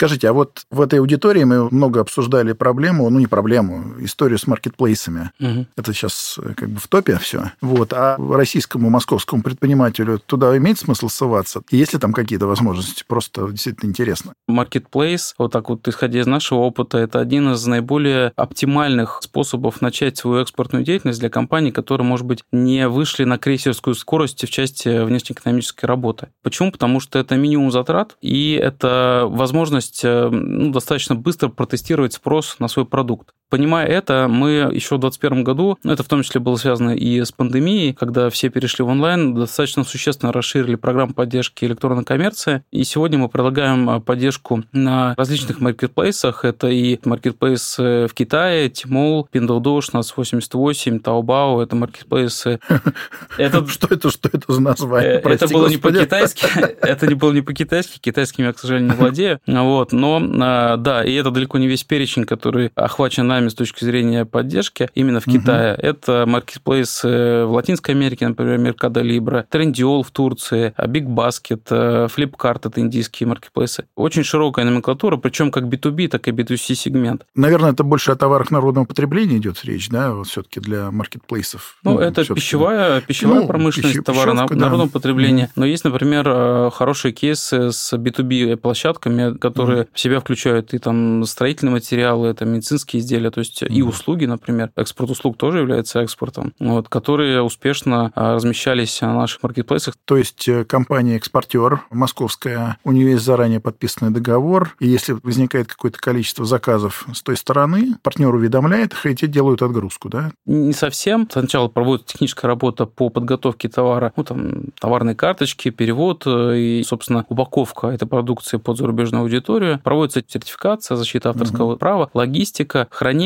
Скажите, 0.01 0.31
а 0.31 0.33
вот 0.33 0.63
в 0.71 0.81
этой 0.81 0.99
аудитории 0.99 1.45
мы 1.45 1.69
много 1.69 2.01
обсуждали 2.01 2.55
проблему, 2.55 3.11
ну 3.11 3.19
не 3.19 3.27
проблему, 3.27 3.97
историю 3.99 4.39
с 4.39 4.47
маркетплейсами. 4.47 5.31
Угу. 5.39 5.67
Это 5.77 5.93
сейчас 5.93 6.39
э, 6.43 6.55
как 6.55 6.71
бы 6.71 6.81
в 6.81 6.89
топе 6.89 7.19
все. 7.19 7.53
Вот. 7.61 7.93
А 7.93 8.17
российскому, 8.19 8.89
московскому 8.89 9.43
предпринимателю 9.43 10.19
туда 10.19 10.57
имеет 10.57 10.79
смысл 10.79 11.11
ссылаться? 11.11 11.61
Есть 11.71 11.93
ли 11.93 11.99
там 11.99 12.15
какие-то 12.15 12.47
возможности? 12.47 13.05
Просто 13.07 13.51
действительно 13.51 13.91
интересно. 13.91 14.33
Marketplace, 14.49 15.35
вот 15.37 15.53
так 15.53 15.69
вот 15.69 15.87
исходя 15.87 16.21
из 16.21 16.27
нашего 16.27 16.61
опыта, 16.61 16.97
это 16.97 17.21
один 17.21 17.53
из 17.53 17.67
наиболее 17.67 18.33
оптимальных 18.37 19.21
способов 19.23 19.83
начать 19.83 20.17
свою 20.17 20.41
экспортную 20.41 20.83
деятельность 20.83 21.21
для 21.21 21.29
компаний, 21.29 21.73
которые, 21.73 22.07
может 22.07 22.25
быть, 22.25 22.43
не 22.53 22.89
вышли 22.89 23.25
на 23.25 23.37
крейсерскую 23.37 23.95
скорость 23.95 24.43
в 24.43 24.51
части 24.51 25.05
внешнеэкономической 25.05 25.87
работы. 25.87 26.29
Почему? 26.43 26.73
Потому 26.73 27.01
что 27.01 27.19
это 27.19 27.37
минимум 27.37 27.71
затрат, 27.71 28.17
и 28.23 28.53
это 28.55 29.27
возможность 29.29 29.90
возможность 29.91 30.05
э, 30.05 30.29
ну, 30.31 30.73
достаточно 30.73 31.15
быстро 31.15 31.49
протестировать 31.49 32.13
спрос 32.13 32.57
на 32.59 32.69
свой 32.69 32.87
продукт. 32.87 33.35
Понимая 33.51 33.87
это, 33.87 34.29
мы 34.29 34.51
еще 34.73 34.97
в 34.97 35.01
2021 35.01 35.45
году, 35.45 35.79
ну, 35.83 35.93
это 35.93 36.05
в 36.05 36.07
том 36.07 36.23
числе 36.23 36.41
было 36.41 36.55
связано 36.55 36.91
и 36.91 37.23
с 37.23 37.33
пандемией, 37.33 37.93
когда 37.93 38.31
все 38.31 38.49
перешли 38.49 38.85
в 38.85 38.89
онлайн, 38.89 39.35
достаточно 39.35 39.83
существенно 39.83 40.33
расширили 40.33 40.77
программу 40.77 41.15
поддержки 41.15 41.65
электронной 41.65 42.05
коммерции. 42.05 42.63
И 42.71 42.85
сегодня 42.85 43.19
мы 43.19 43.29
предлагаем 43.29 43.91
э, 43.91 44.01
поддержку 44.01 44.63
на 44.73 45.15
различных 45.17 45.61
маркетплейсах. 45.61 46.45
Это 46.45 46.69
и 46.69 46.99
маркетплейс 47.05 47.77
э, 47.79 48.07
в 48.07 48.15
Китае, 48.15 48.71
Тимол, 48.71 49.29
Pinduoduo, 49.33 49.81
нас 49.93 50.17
88, 50.17 50.99
Taobao, 50.99 51.63
это 51.63 51.75
маркетплейсы. 51.75 52.61
Это... 53.37 53.67
Что 53.67 53.89
это, 53.91 54.11
что 54.11 54.29
это 54.33 54.53
за 54.53 54.61
название? 54.61 55.21
Это 55.21 55.49
было 55.49 55.69
не 55.69 55.77
по-китайски, 55.77 56.47
это 56.83 57.07
не 57.07 57.15
было 57.15 57.33
не 57.33 57.41
по-китайски, 57.41 57.99
китайским 57.99 58.45
я, 58.45 58.53
к 58.53 58.59
сожалению, 58.59 58.91
не 58.91 58.97
владею. 58.97 59.41
Вот, 59.47 59.93
но 59.93 60.21
а, 60.41 60.77
да, 60.77 61.05
и 61.05 61.15
это 61.15 61.31
далеко 61.31 61.59
не 61.59 61.67
весь 61.67 61.85
перечень, 61.85 62.25
который 62.25 62.71
охвачен 62.75 63.27
нами 63.27 63.40
с 63.49 63.55
точки 63.55 63.85
зрения 63.85 64.25
поддержки 64.25 64.91
именно 64.95 65.21
в 65.21 65.27
угу. 65.27 65.39
Китае. 65.39 65.75
Это 65.77 66.25
маркетплейс 66.27 67.03
в 67.03 67.47
Латинской 67.47 67.95
Америке, 67.95 68.29
например, 68.29 68.61
Mercado 68.61 69.03
Libre, 69.03 69.47
Trendyol 69.51 70.03
в 70.03 70.11
Турции, 70.11 70.75
Big 70.77 71.07
Basket, 71.07 71.63
Flipkart, 72.09 72.69
это 72.69 72.81
индийские 72.81 73.29
маркетплейсы. 73.29 73.87
Очень 73.95 74.25
широкая 74.25 74.65
номенклатура, 74.65 75.17
причем 75.17 75.51
как 75.51 75.65
B2B, 75.65 76.09
так 76.09 76.29
и 76.29 76.33
B2C 76.33 76.75
сегмент. 76.75 77.25
Наверное, 77.35 77.73
это 77.73 77.85
больше 77.85 78.13
о 78.13 78.17
товарах 78.17 78.51
народного 78.51 78.85
потребления 78.85 79.39
идет 79.39 79.65
речь, 79.65 79.89
да, 79.89 80.13
вот 80.13 80.27
все-таки 80.27 80.61
для 80.61 80.91
маркетплейсов. 80.91 81.79
Ну, 81.85 81.95
ну 81.95 82.01
это 82.01 82.25
пищевая, 82.25 83.01
пищевая 83.01 83.43
ну, 83.43 83.47
промышленность, 83.47 83.97
пищ... 83.97 84.05
товары 84.05 84.35
народного 84.35 84.85
да. 84.85 84.89
потребления. 84.89 85.51
Но 85.57 85.65
есть, 85.65 85.85
например, 85.85 86.71
хорошие 86.71 87.13
кейсы 87.13 87.73
с 87.73 87.93
B2B 87.93 88.57
площадками, 88.57 89.37
которые 89.39 89.61
которые 89.61 89.85
mm 89.85 89.89
в 89.93 90.01
себя 90.01 90.21
включают 90.21 90.73
и 90.73 90.79
там 90.79 91.25
строительные 91.25 91.73
материалы, 91.73 92.29
это 92.29 92.45
медицинские 92.45 93.01
изделия, 93.01 93.30
то 93.31 93.41
есть 93.41 93.63
mm 93.63 93.71
и 93.71 93.83
услуги, 93.83 94.27
например. 94.27 94.71
Экспорт 94.77 95.11
услуг 95.11 95.37
тоже 95.37 95.59
является 95.59 96.01
экспортом, 96.01 96.53
вот, 96.59 96.89
которые 96.89 97.43
успешно 97.43 98.13
а, 98.15 98.35
размещались 98.35 99.01
на 99.01 99.15
наших 99.15 99.43
маркетплейсах. 99.43 99.95
То 100.05 100.17
есть 100.17 100.47
э, 100.49 100.65
компания-экспортер 100.65 101.83
московская, 101.91 102.77
у 102.85 102.93
нее 102.93 103.13
есть 103.13 103.25
заранее 103.25 103.61
подписанный 103.61 104.11
договор, 104.11 104.75
и 104.81 104.89
если 104.89 105.17
возникает 105.23 105.69
какое-то 105.69 105.99
количество 105.99 106.45
заказов 106.45 107.07
с 107.13 107.23
той 107.23 107.37
стороны, 107.37 107.95
партнер 108.03 108.35
уведомляет 108.35 108.93
их, 108.93 109.07
и 109.07 109.15
те 109.15 109.27
делают 109.29 109.63
отгрузку, 109.63 110.09
да? 110.09 110.33
Не 110.47 110.73
совсем. 110.73 111.29
Сначала 111.31 111.69
проводится 111.69 112.15
техническая 112.15 112.49
работа 112.49 112.87
по 112.87 113.09
подготовке 113.09 113.69
товара, 113.69 114.13
ну, 114.17 114.25
там, 114.25 114.65
товарные 114.79 115.15
карточки, 115.15 115.71
перевод 115.71 116.25
э, 116.27 116.59
и, 116.59 116.83
собственно, 116.83 117.25
упаковка 117.29 117.89
этой 117.89 118.07
продукции 118.07 118.59
под 118.59 118.77
зарубежную 118.77 119.23
аудиторию 119.23 119.31
аудиторию, 119.31 119.81
проводится 119.83 120.23
сертификация, 120.27 120.97
защита 120.97 121.31
авторского 121.31 121.73
угу. 121.73 121.79
права, 121.79 122.11
логистика, 122.15 122.89
хранение. 122.91 123.20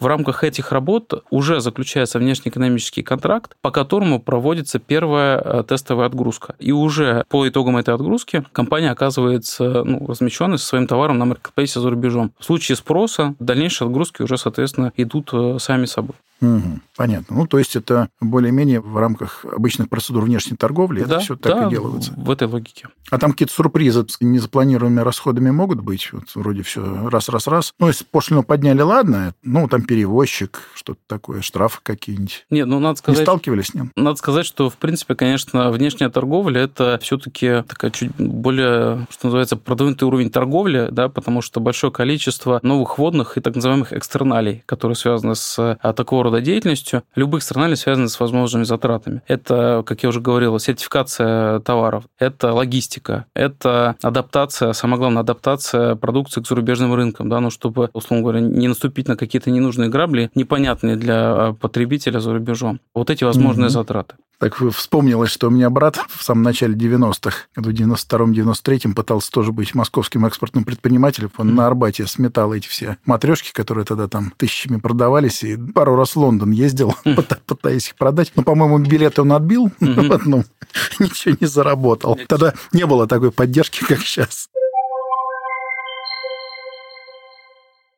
В 0.00 0.06
рамках 0.06 0.44
этих 0.44 0.72
работ 0.72 1.24
уже 1.30 1.60
заключается 1.60 2.18
внешнеэкономический 2.18 3.02
контракт, 3.02 3.56
по 3.60 3.70
которому 3.70 4.20
проводится 4.20 4.78
первая 4.78 5.38
э, 5.38 5.64
тестовая 5.66 6.06
отгрузка. 6.06 6.54
И 6.58 6.72
уже 6.72 7.24
по 7.28 7.48
итогам 7.48 7.76
этой 7.76 7.94
отгрузки 7.94 8.44
компания 8.52 8.90
оказывается 8.90 9.84
ну, 9.84 10.06
размещенной 10.06 10.58
со 10.58 10.66
своим 10.66 10.86
товаром 10.86 11.18
на 11.18 11.24
маркетплейсе 11.24 11.80
за 11.80 11.90
рубежом. 11.90 12.32
В 12.38 12.44
случае 12.44 12.76
спроса 12.76 13.34
дальнейшие 13.38 13.86
отгрузки 13.86 14.22
уже, 14.22 14.36
соответственно, 14.36 14.92
идут 14.96 15.30
э, 15.32 15.58
сами 15.60 15.86
собой. 15.86 16.16
Угу, 16.40 16.80
понятно. 16.96 17.36
Ну, 17.36 17.46
то 17.46 17.58
есть 17.58 17.76
это 17.76 18.08
более-менее 18.20 18.80
в 18.80 18.96
рамках 18.98 19.44
обычных 19.44 19.88
процедур 19.88 20.24
внешней 20.24 20.56
торговли, 20.56 21.02
да, 21.02 21.16
это 21.16 21.18
все 21.20 21.36
так 21.36 21.54
да, 21.54 21.66
и 21.66 21.70
делается. 21.70 22.12
в 22.16 22.30
этой 22.30 22.46
логике. 22.46 22.88
А 23.10 23.18
там 23.18 23.32
какие-то 23.32 23.54
сюрпризы 23.54 24.04
с 24.08 24.20
незапланированными 24.20 25.00
расходами 25.00 25.50
могут 25.50 25.80
быть? 25.80 26.12
Вот 26.12 26.24
вроде 26.34 26.62
все 26.62 27.08
раз-раз-раз. 27.08 27.72
Ну, 27.78 27.88
если 27.88 28.04
пошлину 28.04 28.42
подняли, 28.42 28.82
ладно, 28.82 29.34
ну, 29.42 29.68
там 29.68 29.82
перевозчик, 29.82 30.60
что-то 30.74 31.00
такое, 31.06 31.40
штрафы 31.40 31.80
какие-нибудь. 31.82 32.46
Нет, 32.50 32.66
ну, 32.66 32.80
надо 32.80 32.98
сказать... 32.98 33.20
Не 33.20 33.24
сталкивались 33.24 33.66
с 33.66 33.74
ним? 33.74 33.92
Надо 33.96 34.16
сказать, 34.16 34.44
что, 34.44 34.68
в 34.68 34.76
принципе, 34.76 35.14
конечно, 35.14 35.70
внешняя 35.70 36.10
торговля– 36.10 36.60
это 36.62 36.98
все 37.00 37.16
таки 37.16 37.62
такая 37.68 37.90
чуть 37.90 38.10
более, 38.16 39.06
что 39.10 39.28
называется, 39.28 39.56
продвинутый 39.56 40.06
уровень 40.06 40.30
торговли, 40.30 40.88
да, 40.90 41.08
потому 41.08 41.40
что 41.40 41.60
большое 41.60 41.92
количество 41.92 42.60
новых 42.62 42.98
водных 42.98 43.38
и 43.38 43.40
так 43.40 43.54
называемых 43.54 43.92
экстерналей, 43.92 44.62
которые 44.66 44.96
связаны 44.96 45.34
с 45.34 45.56
а, 45.58 45.92
такого 45.92 46.25
рода 46.26 46.40
деятельностью, 46.40 47.02
любых 47.14 47.40
экстерналей 47.40 47.76
связаны 47.76 48.08
с 48.08 48.20
возможными 48.20 48.64
затратами. 48.64 49.22
Это, 49.26 49.82
как 49.86 50.02
я 50.02 50.08
уже 50.08 50.20
говорил, 50.20 50.58
сертификация 50.58 51.60
товаров, 51.60 52.04
это 52.18 52.52
логистика, 52.52 53.26
это 53.34 53.96
адаптация, 54.02 54.72
самое 54.72 54.98
главное, 54.98 55.22
адаптация 55.22 55.94
продукции 55.94 56.40
к 56.40 56.46
зарубежным 56.46 56.94
рынкам, 56.94 57.28
да, 57.28 57.40
ну, 57.40 57.50
чтобы, 57.50 57.90
условно 57.92 58.22
говоря, 58.22 58.40
не 58.40 58.68
наступить 58.68 59.08
на 59.08 59.16
какие-то 59.16 59.50
ненужные 59.50 59.88
грабли, 59.88 60.30
непонятные 60.34 60.96
для 60.96 61.16
а, 61.16 61.52
потребителя 61.52 62.20
за 62.20 62.32
рубежом. 62.32 62.80
Вот 62.94 63.10
эти 63.10 63.24
возможные 63.24 63.68
mm-hmm. 63.68 63.70
затраты. 63.70 64.16
Так 64.38 64.56
вспомнилось, 64.72 65.30
что 65.30 65.48
у 65.48 65.50
меня 65.50 65.70
брат 65.70 65.98
в 66.08 66.22
самом 66.22 66.42
начале 66.42 66.74
90-х, 66.74 67.46
в 67.56 67.68
92-93-м 67.68 68.94
пытался 68.94 69.30
тоже 69.30 69.50
быть 69.50 69.74
московским 69.74 70.26
экспортным 70.26 70.64
предпринимателем. 70.64 71.30
Он 71.38 71.48
mm-hmm. 71.48 71.54
на 71.54 71.66
Арбате 71.66 72.06
сметал 72.06 72.52
эти 72.52 72.68
все 72.68 72.98
матрешки, 73.06 73.52
которые 73.52 73.86
тогда 73.86 74.08
там 74.08 74.34
тысячами 74.36 74.76
продавались, 74.76 75.42
и 75.42 75.56
пару 75.56 75.96
раз 75.96 76.16
в 76.16 76.16
Лондон 76.16 76.50
ездил, 76.50 76.94
mm-hmm. 77.04 77.40
пытаясь 77.46 77.88
их 77.88 77.94
продать. 77.96 78.32
Но, 78.36 78.42
по-моему, 78.42 78.78
билеты 78.78 79.22
он 79.22 79.32
отбил 79.32 79.68
mm-hmm. 79.80 80.12
одном, 80.12 80.44
ничего 80.98 81.34
не 81.40 81.46
заработал. 81.46 82.18
Тогда 82.28 82.52
не 82.72 82.84
было 82.84 83.06
такой 83.06 83.32
поддержки, 83.32 83.84
как 83.84 84.00
сейчас. 84.00 84.50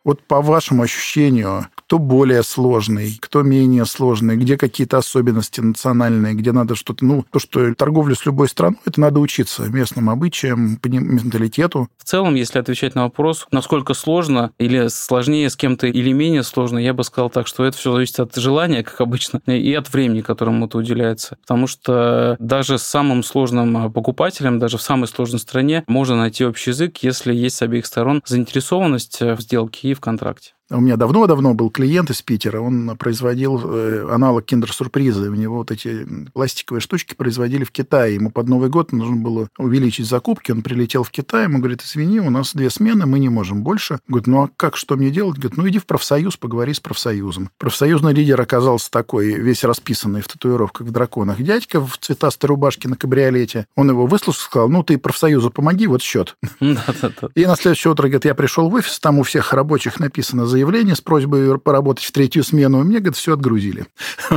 Вот 0.09 0.23
по 0.23 0.41
вашему 0.41 0.85
ощущению, 0.85 1.67
кто 1.75 1.99
более 1.99 2.43
сложный, 2.43 3.19
кто 3.21 3.43
менее 3.43 3.85
сложный, 3.85 4.39
где 4.39 4.57
какие-то 4.57 4.97
особенности 4.97 5.61
национальные, 5.61 6.33
где 6.33 6.53
надо 6.53 6.77
что-то... 6.77 7.05
Ну, 7.05 7.27
то, 7.31 7.39
что 7.39 7.75
торговлю 7.75 8.15
с 8.15 8.25
любой 8.25 8.49
страной, 8.49 8.79
это 8.87 8.99
надо 9.03 9.21
учиться 9.21 9.65
местным 9.65 10.09
обычаям, 10.09 10.79
менталитету. 10.83 11.91
В 11.99 12.05
целом, 12.05 12.37
если 12.37 12.59
отвечать 12.59 12.95
на 12.95 13.03
вопрос, 13.03 13.47
насколько 13.51 13.93
сложно 13.93 14.51
или 14.57 14.89
сложнее 14.89 15.51
с 15.51 15.57
кем-то 15.57 15.87
или 15.87 16.13
менее 16.13 16.43
сложно, 16.43 16.79
я 16.79 16.95
бы 16.95 17.05
сказал 17.05 17.29
так, 17.29 17.47
что 17.47 17.65
это 17.65 17.77
все 17.77 17.93
зависит 17.93 18.19
от 18.19 18.35
желания, 18.35 18.83
как 18.83 19.03
обычно, 19.03 19.43
и 19.47 19.75
от 19.75 19.93
времени, 19.93 20.23
которому 20.23 20.69
это 20.69 20.79
уделяется. 20.79 21.37
Потому 21.43 21.67
что 21.67 22.37
даже 22.39 22.79
с 22.79 22.83
самым 22.83 23.23
сложным 23.23 23.93
покупателем, 23.93 24.59
даже 24.59 24.79
в 24.79 24.83
самой 24.83 25.07
сложной 25.07 25.41
стране, 25.41 25.85
можно 25.87 26.17
найти 26.17 26.47
общий 26.47 26.71
язык, 26.71 26.97
если 27.03 27.35
есть 27.35 27.57
с 27.57 27.63
обеих 27.63 27.85
сторон 27.85 28.23
заинтересованность 28.25 29.21
в 29.21 29.41
сделке 29.43 29.89
и 29.91 29.98
в 29.99 30.01
контракте. 30.01 30.55
У 30.71 30.81
меня 30.81 30.97
давно-давно 30.97 31.55
был 31.55 31.71
клиент 31.71 32.11
из 32.11 32.21
Питера, 32.21 32.61
он 32.61 32.95
производил 32.99 33.59
э, 33.65 34.07
аналог 34.11 34.45
киндер-сюрприза. 34.45 35.31
У 35.31 35.35
него 35.35 35.57
вот 35.59 35.71
эти 35.71 36.07
пластиковые 36.35 36.83
штучки 36.83 37.15
производили 37.15 37.65
в 37.65 37.71
Китае. 37.71 38.17
Ему 38.17 38.31
под 38.31 38.49
Новый 38.49 38.69
год 38.69 38.93
нужно 38.93 39.17
было 39.17 39.49
увеличить 39.57 40.07
закупки. 40.07 40.53
Он 40.53 40.61
прилетел 40.61 41.05
в 41.05 41.11
Китай, 41.11 41.45
ему 41.45 41.59
говорит, 41.59 41.83
извини, 41.83 42.21
у 42.21 42.29
нас 42.29 42.55
две 42.55 42.69
смены, 42.69 43.07
мы 43.07 43.19
не 43.19 43.31
можем 43.31 43.63
больше. 43.63 44.01
Говорит, 44.09 44.27
ну 44.27 44.43
а 44.43 44.51
как, 44.59 44.77
что 44.77 44.97
мне 44.97 45.11
делать? 45.11 45.39
Говорит, 45.39 45.57
ну 45.57 45.67
иди 45.69 45.79
в 45.79 45.87
профсоюз, 45.87 46.37
поговори 46.37 46.75
с 46.75 46.81
профсоюзом. 46.81 47.49
Профсоюзный 47.57 48.13
лидер 48.13 48.39
оказался 48.39 48.91
такой, 48.91 49.33
весь 49.41 49.65
расписанный 49.65 50.21
в 50.21 50.29
татуировках 50.29 50.87
в 50.87 50.91
драконах. 50.91 51.41
Дядька 51.41 51.81
в 51.81 51.97
цветастой 51.97 52.49
рубашке 52.49 52.91
на 52.91 52.97
кабриолете. 52.97 53.67
Он 53.75 53.89
его 53.89 54.07
выслушал, 54.07 54.43
сказал, 54.43 54.69
ну 54.69 54.83
ты 54.83 54.99
профсоюзу 54.99 55.51
помоги, 55.51 55.87
вот 55.87 56.03
счет. 56.03 56.37
И 56.61 57.47
на 57.47 57.57
следующее 57.57 57.91
утро, 57.91 58.03
говорит, 58.09 58.27
я 58.27 58.35
пришел 58.35 58.69
в 58.69 58.75
офис, 58.75 59.01
там 59.01 59.19
у 59.19 59.23
всех 59.23 59.55
рабочих 59.55 59.99
написано 59.99 60.45
за 60.45 60.58
заявление 60.59 60.97
с 60.97 61.01
просьбой 61.01 61.57
поработать 61.61 62.05
в 62.05 62.11
третью 62.11 62.43
смену, 62.43 62.81
и 62.81 62.85
мне, 62.85 62.99
говорит, 62.99 63.17
все 63.17 63.35
отгрузили. 63.35 63.87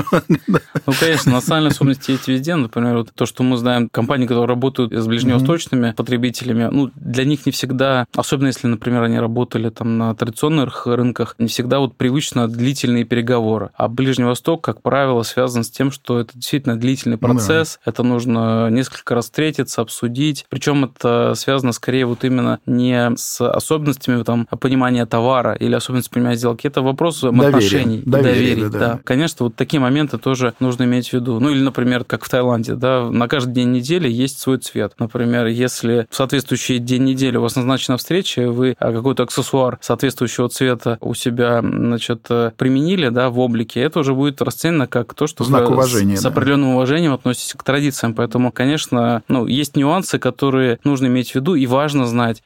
Ну, 0.88 0.94
конечно, 1.00 1.32
национальные 1.34 1.72
особенности 1.72 2.12
есть 2.12 2.28
везде. 2.28 2.56
Например, 2.56 2.98
вот 2.98 3.12
то, 3.13 3.25
что 3.25 3.44
мы 3.44 3.58
знаем, 3.58 3.88
компании, 3.90 4.25
которые 4.25 4.48
работают 4.48 4.92
с 4.92 5.06
ближневосточными 5.06 5.92
потребителями, 5.92 6.70
ну, 6.72 6.92
для 6.96 7.24
них 7.24 7.46
не 7.46 7.51
всегда, 7.51 8.06
особенно 8.16 8.48
если, 8.48 8.68
например, 8.68 9.04
они 9.04 9.20
работали 9.20 9.70
там 9.70 9.98
на 9.98 10.16
традиционных 10.16 10.88
рынках, 10.88 11.36
не 11.38 11.48
всегда 11.48 11.80
вот 11.80 11.98
привычно 11.98 12.48
длительные 12.48 13.04
переговоры. 13.04 13.70
А 13.75 13.88
Ближний 13.88 14.25
Восток, 14.25 14.63
как 14.63 14.82
правило, 14.82 15.24
связан 15.24 15.63
с 15.63 15.70
тем, 15.70 15.92
что 15.92 16.20
это 16.20 16.32
действительно 16.34 16.78
длительный 16.78 17.18
ну 17.22 17.28
процесс, 17.28 17.80
да. 17.86 17.92
это 17.92 18.04
нужно 18.04 18.70
несколько 18.70 19.16
раз 19.16 19.25
встретиться, 19.25 19.82
обсудить. 19.82 20.46
Причем 20.50 20.86
это 20.86 21.34
связано 21.36 21.72
скорее 21.74 22.06
вот 22.06 22.24
именно 22.24 22.60
не 22.66 23.12
с 23.16 23.42
особенностями 23.42 24.24
там, 24.24 24.48
понимания 24.60 25.06
товара 25.06 25.54
или 25.54 25.75
особенностями 25.75 26.11
понимать 26.12 26.38
сделки, 26.38 26.68
это 26.68 26.82
вопрос 26.82 27.18
взаимоотношений, 27.18 28.03
доверия, 28.06 28.34
доверия 28.34 28.70
да, 28.70 28.80
да. 28.80 28.80
да. 28.94 29.00
Конечно, 29.03 29.46
вот 29.46 29.56
такие 29.56 29.80
моменты 29.80 30.18
тоже 30.18 30.53
нужно 30.60 30.84
иметь 30.84 31.10
в 31.10 31.13
виду. 31.13 31.39
Ну 31.39 31.50
или, 31.50 31.62
например, 31.62 32.03
как 32.03 32.25
в 32.25 32.30
Таиланде, 32.30 32.75
да, 32.75 33.10
на 33.10 33.27
каждый 33.27 33.53
день 33.53 33.72
недели 33.72 34.10
есть 34.10 34.39
свой 34.39 34.58
цвет. 34.58 34.94
Например, 35.00 35.48
если 35.48 36.08
в 36.10 36.15
соответствующий 36.15 36.80
день 36.80 37.03
недели 37.03 37.38
у 37.38 37.41
вас 37.41 37.56
назначена 37.56 37.98
встреча, 37.98 38.51
вы 38.51 38.75
какой-то 38.80 39.24
аксессуар 39.24 39.77
соответствующего 39.82 40.50
цвета 40.50 40.98
у 41.01 41.13
себя, 41.13 41.62
значит, 41.62 42.27
применили, 42.58 43.10
да, 43.10 43.30
в 43.30 43.39
облике, 43.39 43.82
это 43.82 44.00
уже 44.00 44.13
будет 44.13 44.41
расценено 44.41 44.88
как 44.88 45.13
то, 45.13 45.27
что 45.27 45.44
Знак 45.44 45.70
уважения, 45.70 46.18
с, 46.18 46.24
да. 46.24 46.30
с 46.30 46.32
определенным 46.32 46.75
уважением 46.75 47.13
относитесь 47.13 47.53
к 47.53 47.63
традициям. 47.63 48.13
Поэтому, 48.13 48.51
конечно, 48.51 49.24
ну, 49.27 49.48
есть 49.48 49.75
нюансы, 49.75 50.20
которые 50.20 50.80
нужно 50.84 51.08
иметь 51.08 51.32
в 51.32 51.36
виду 51.36 51.56
и 51.56 51.65
важно 51.65 52.06
знать. 52.06 52.44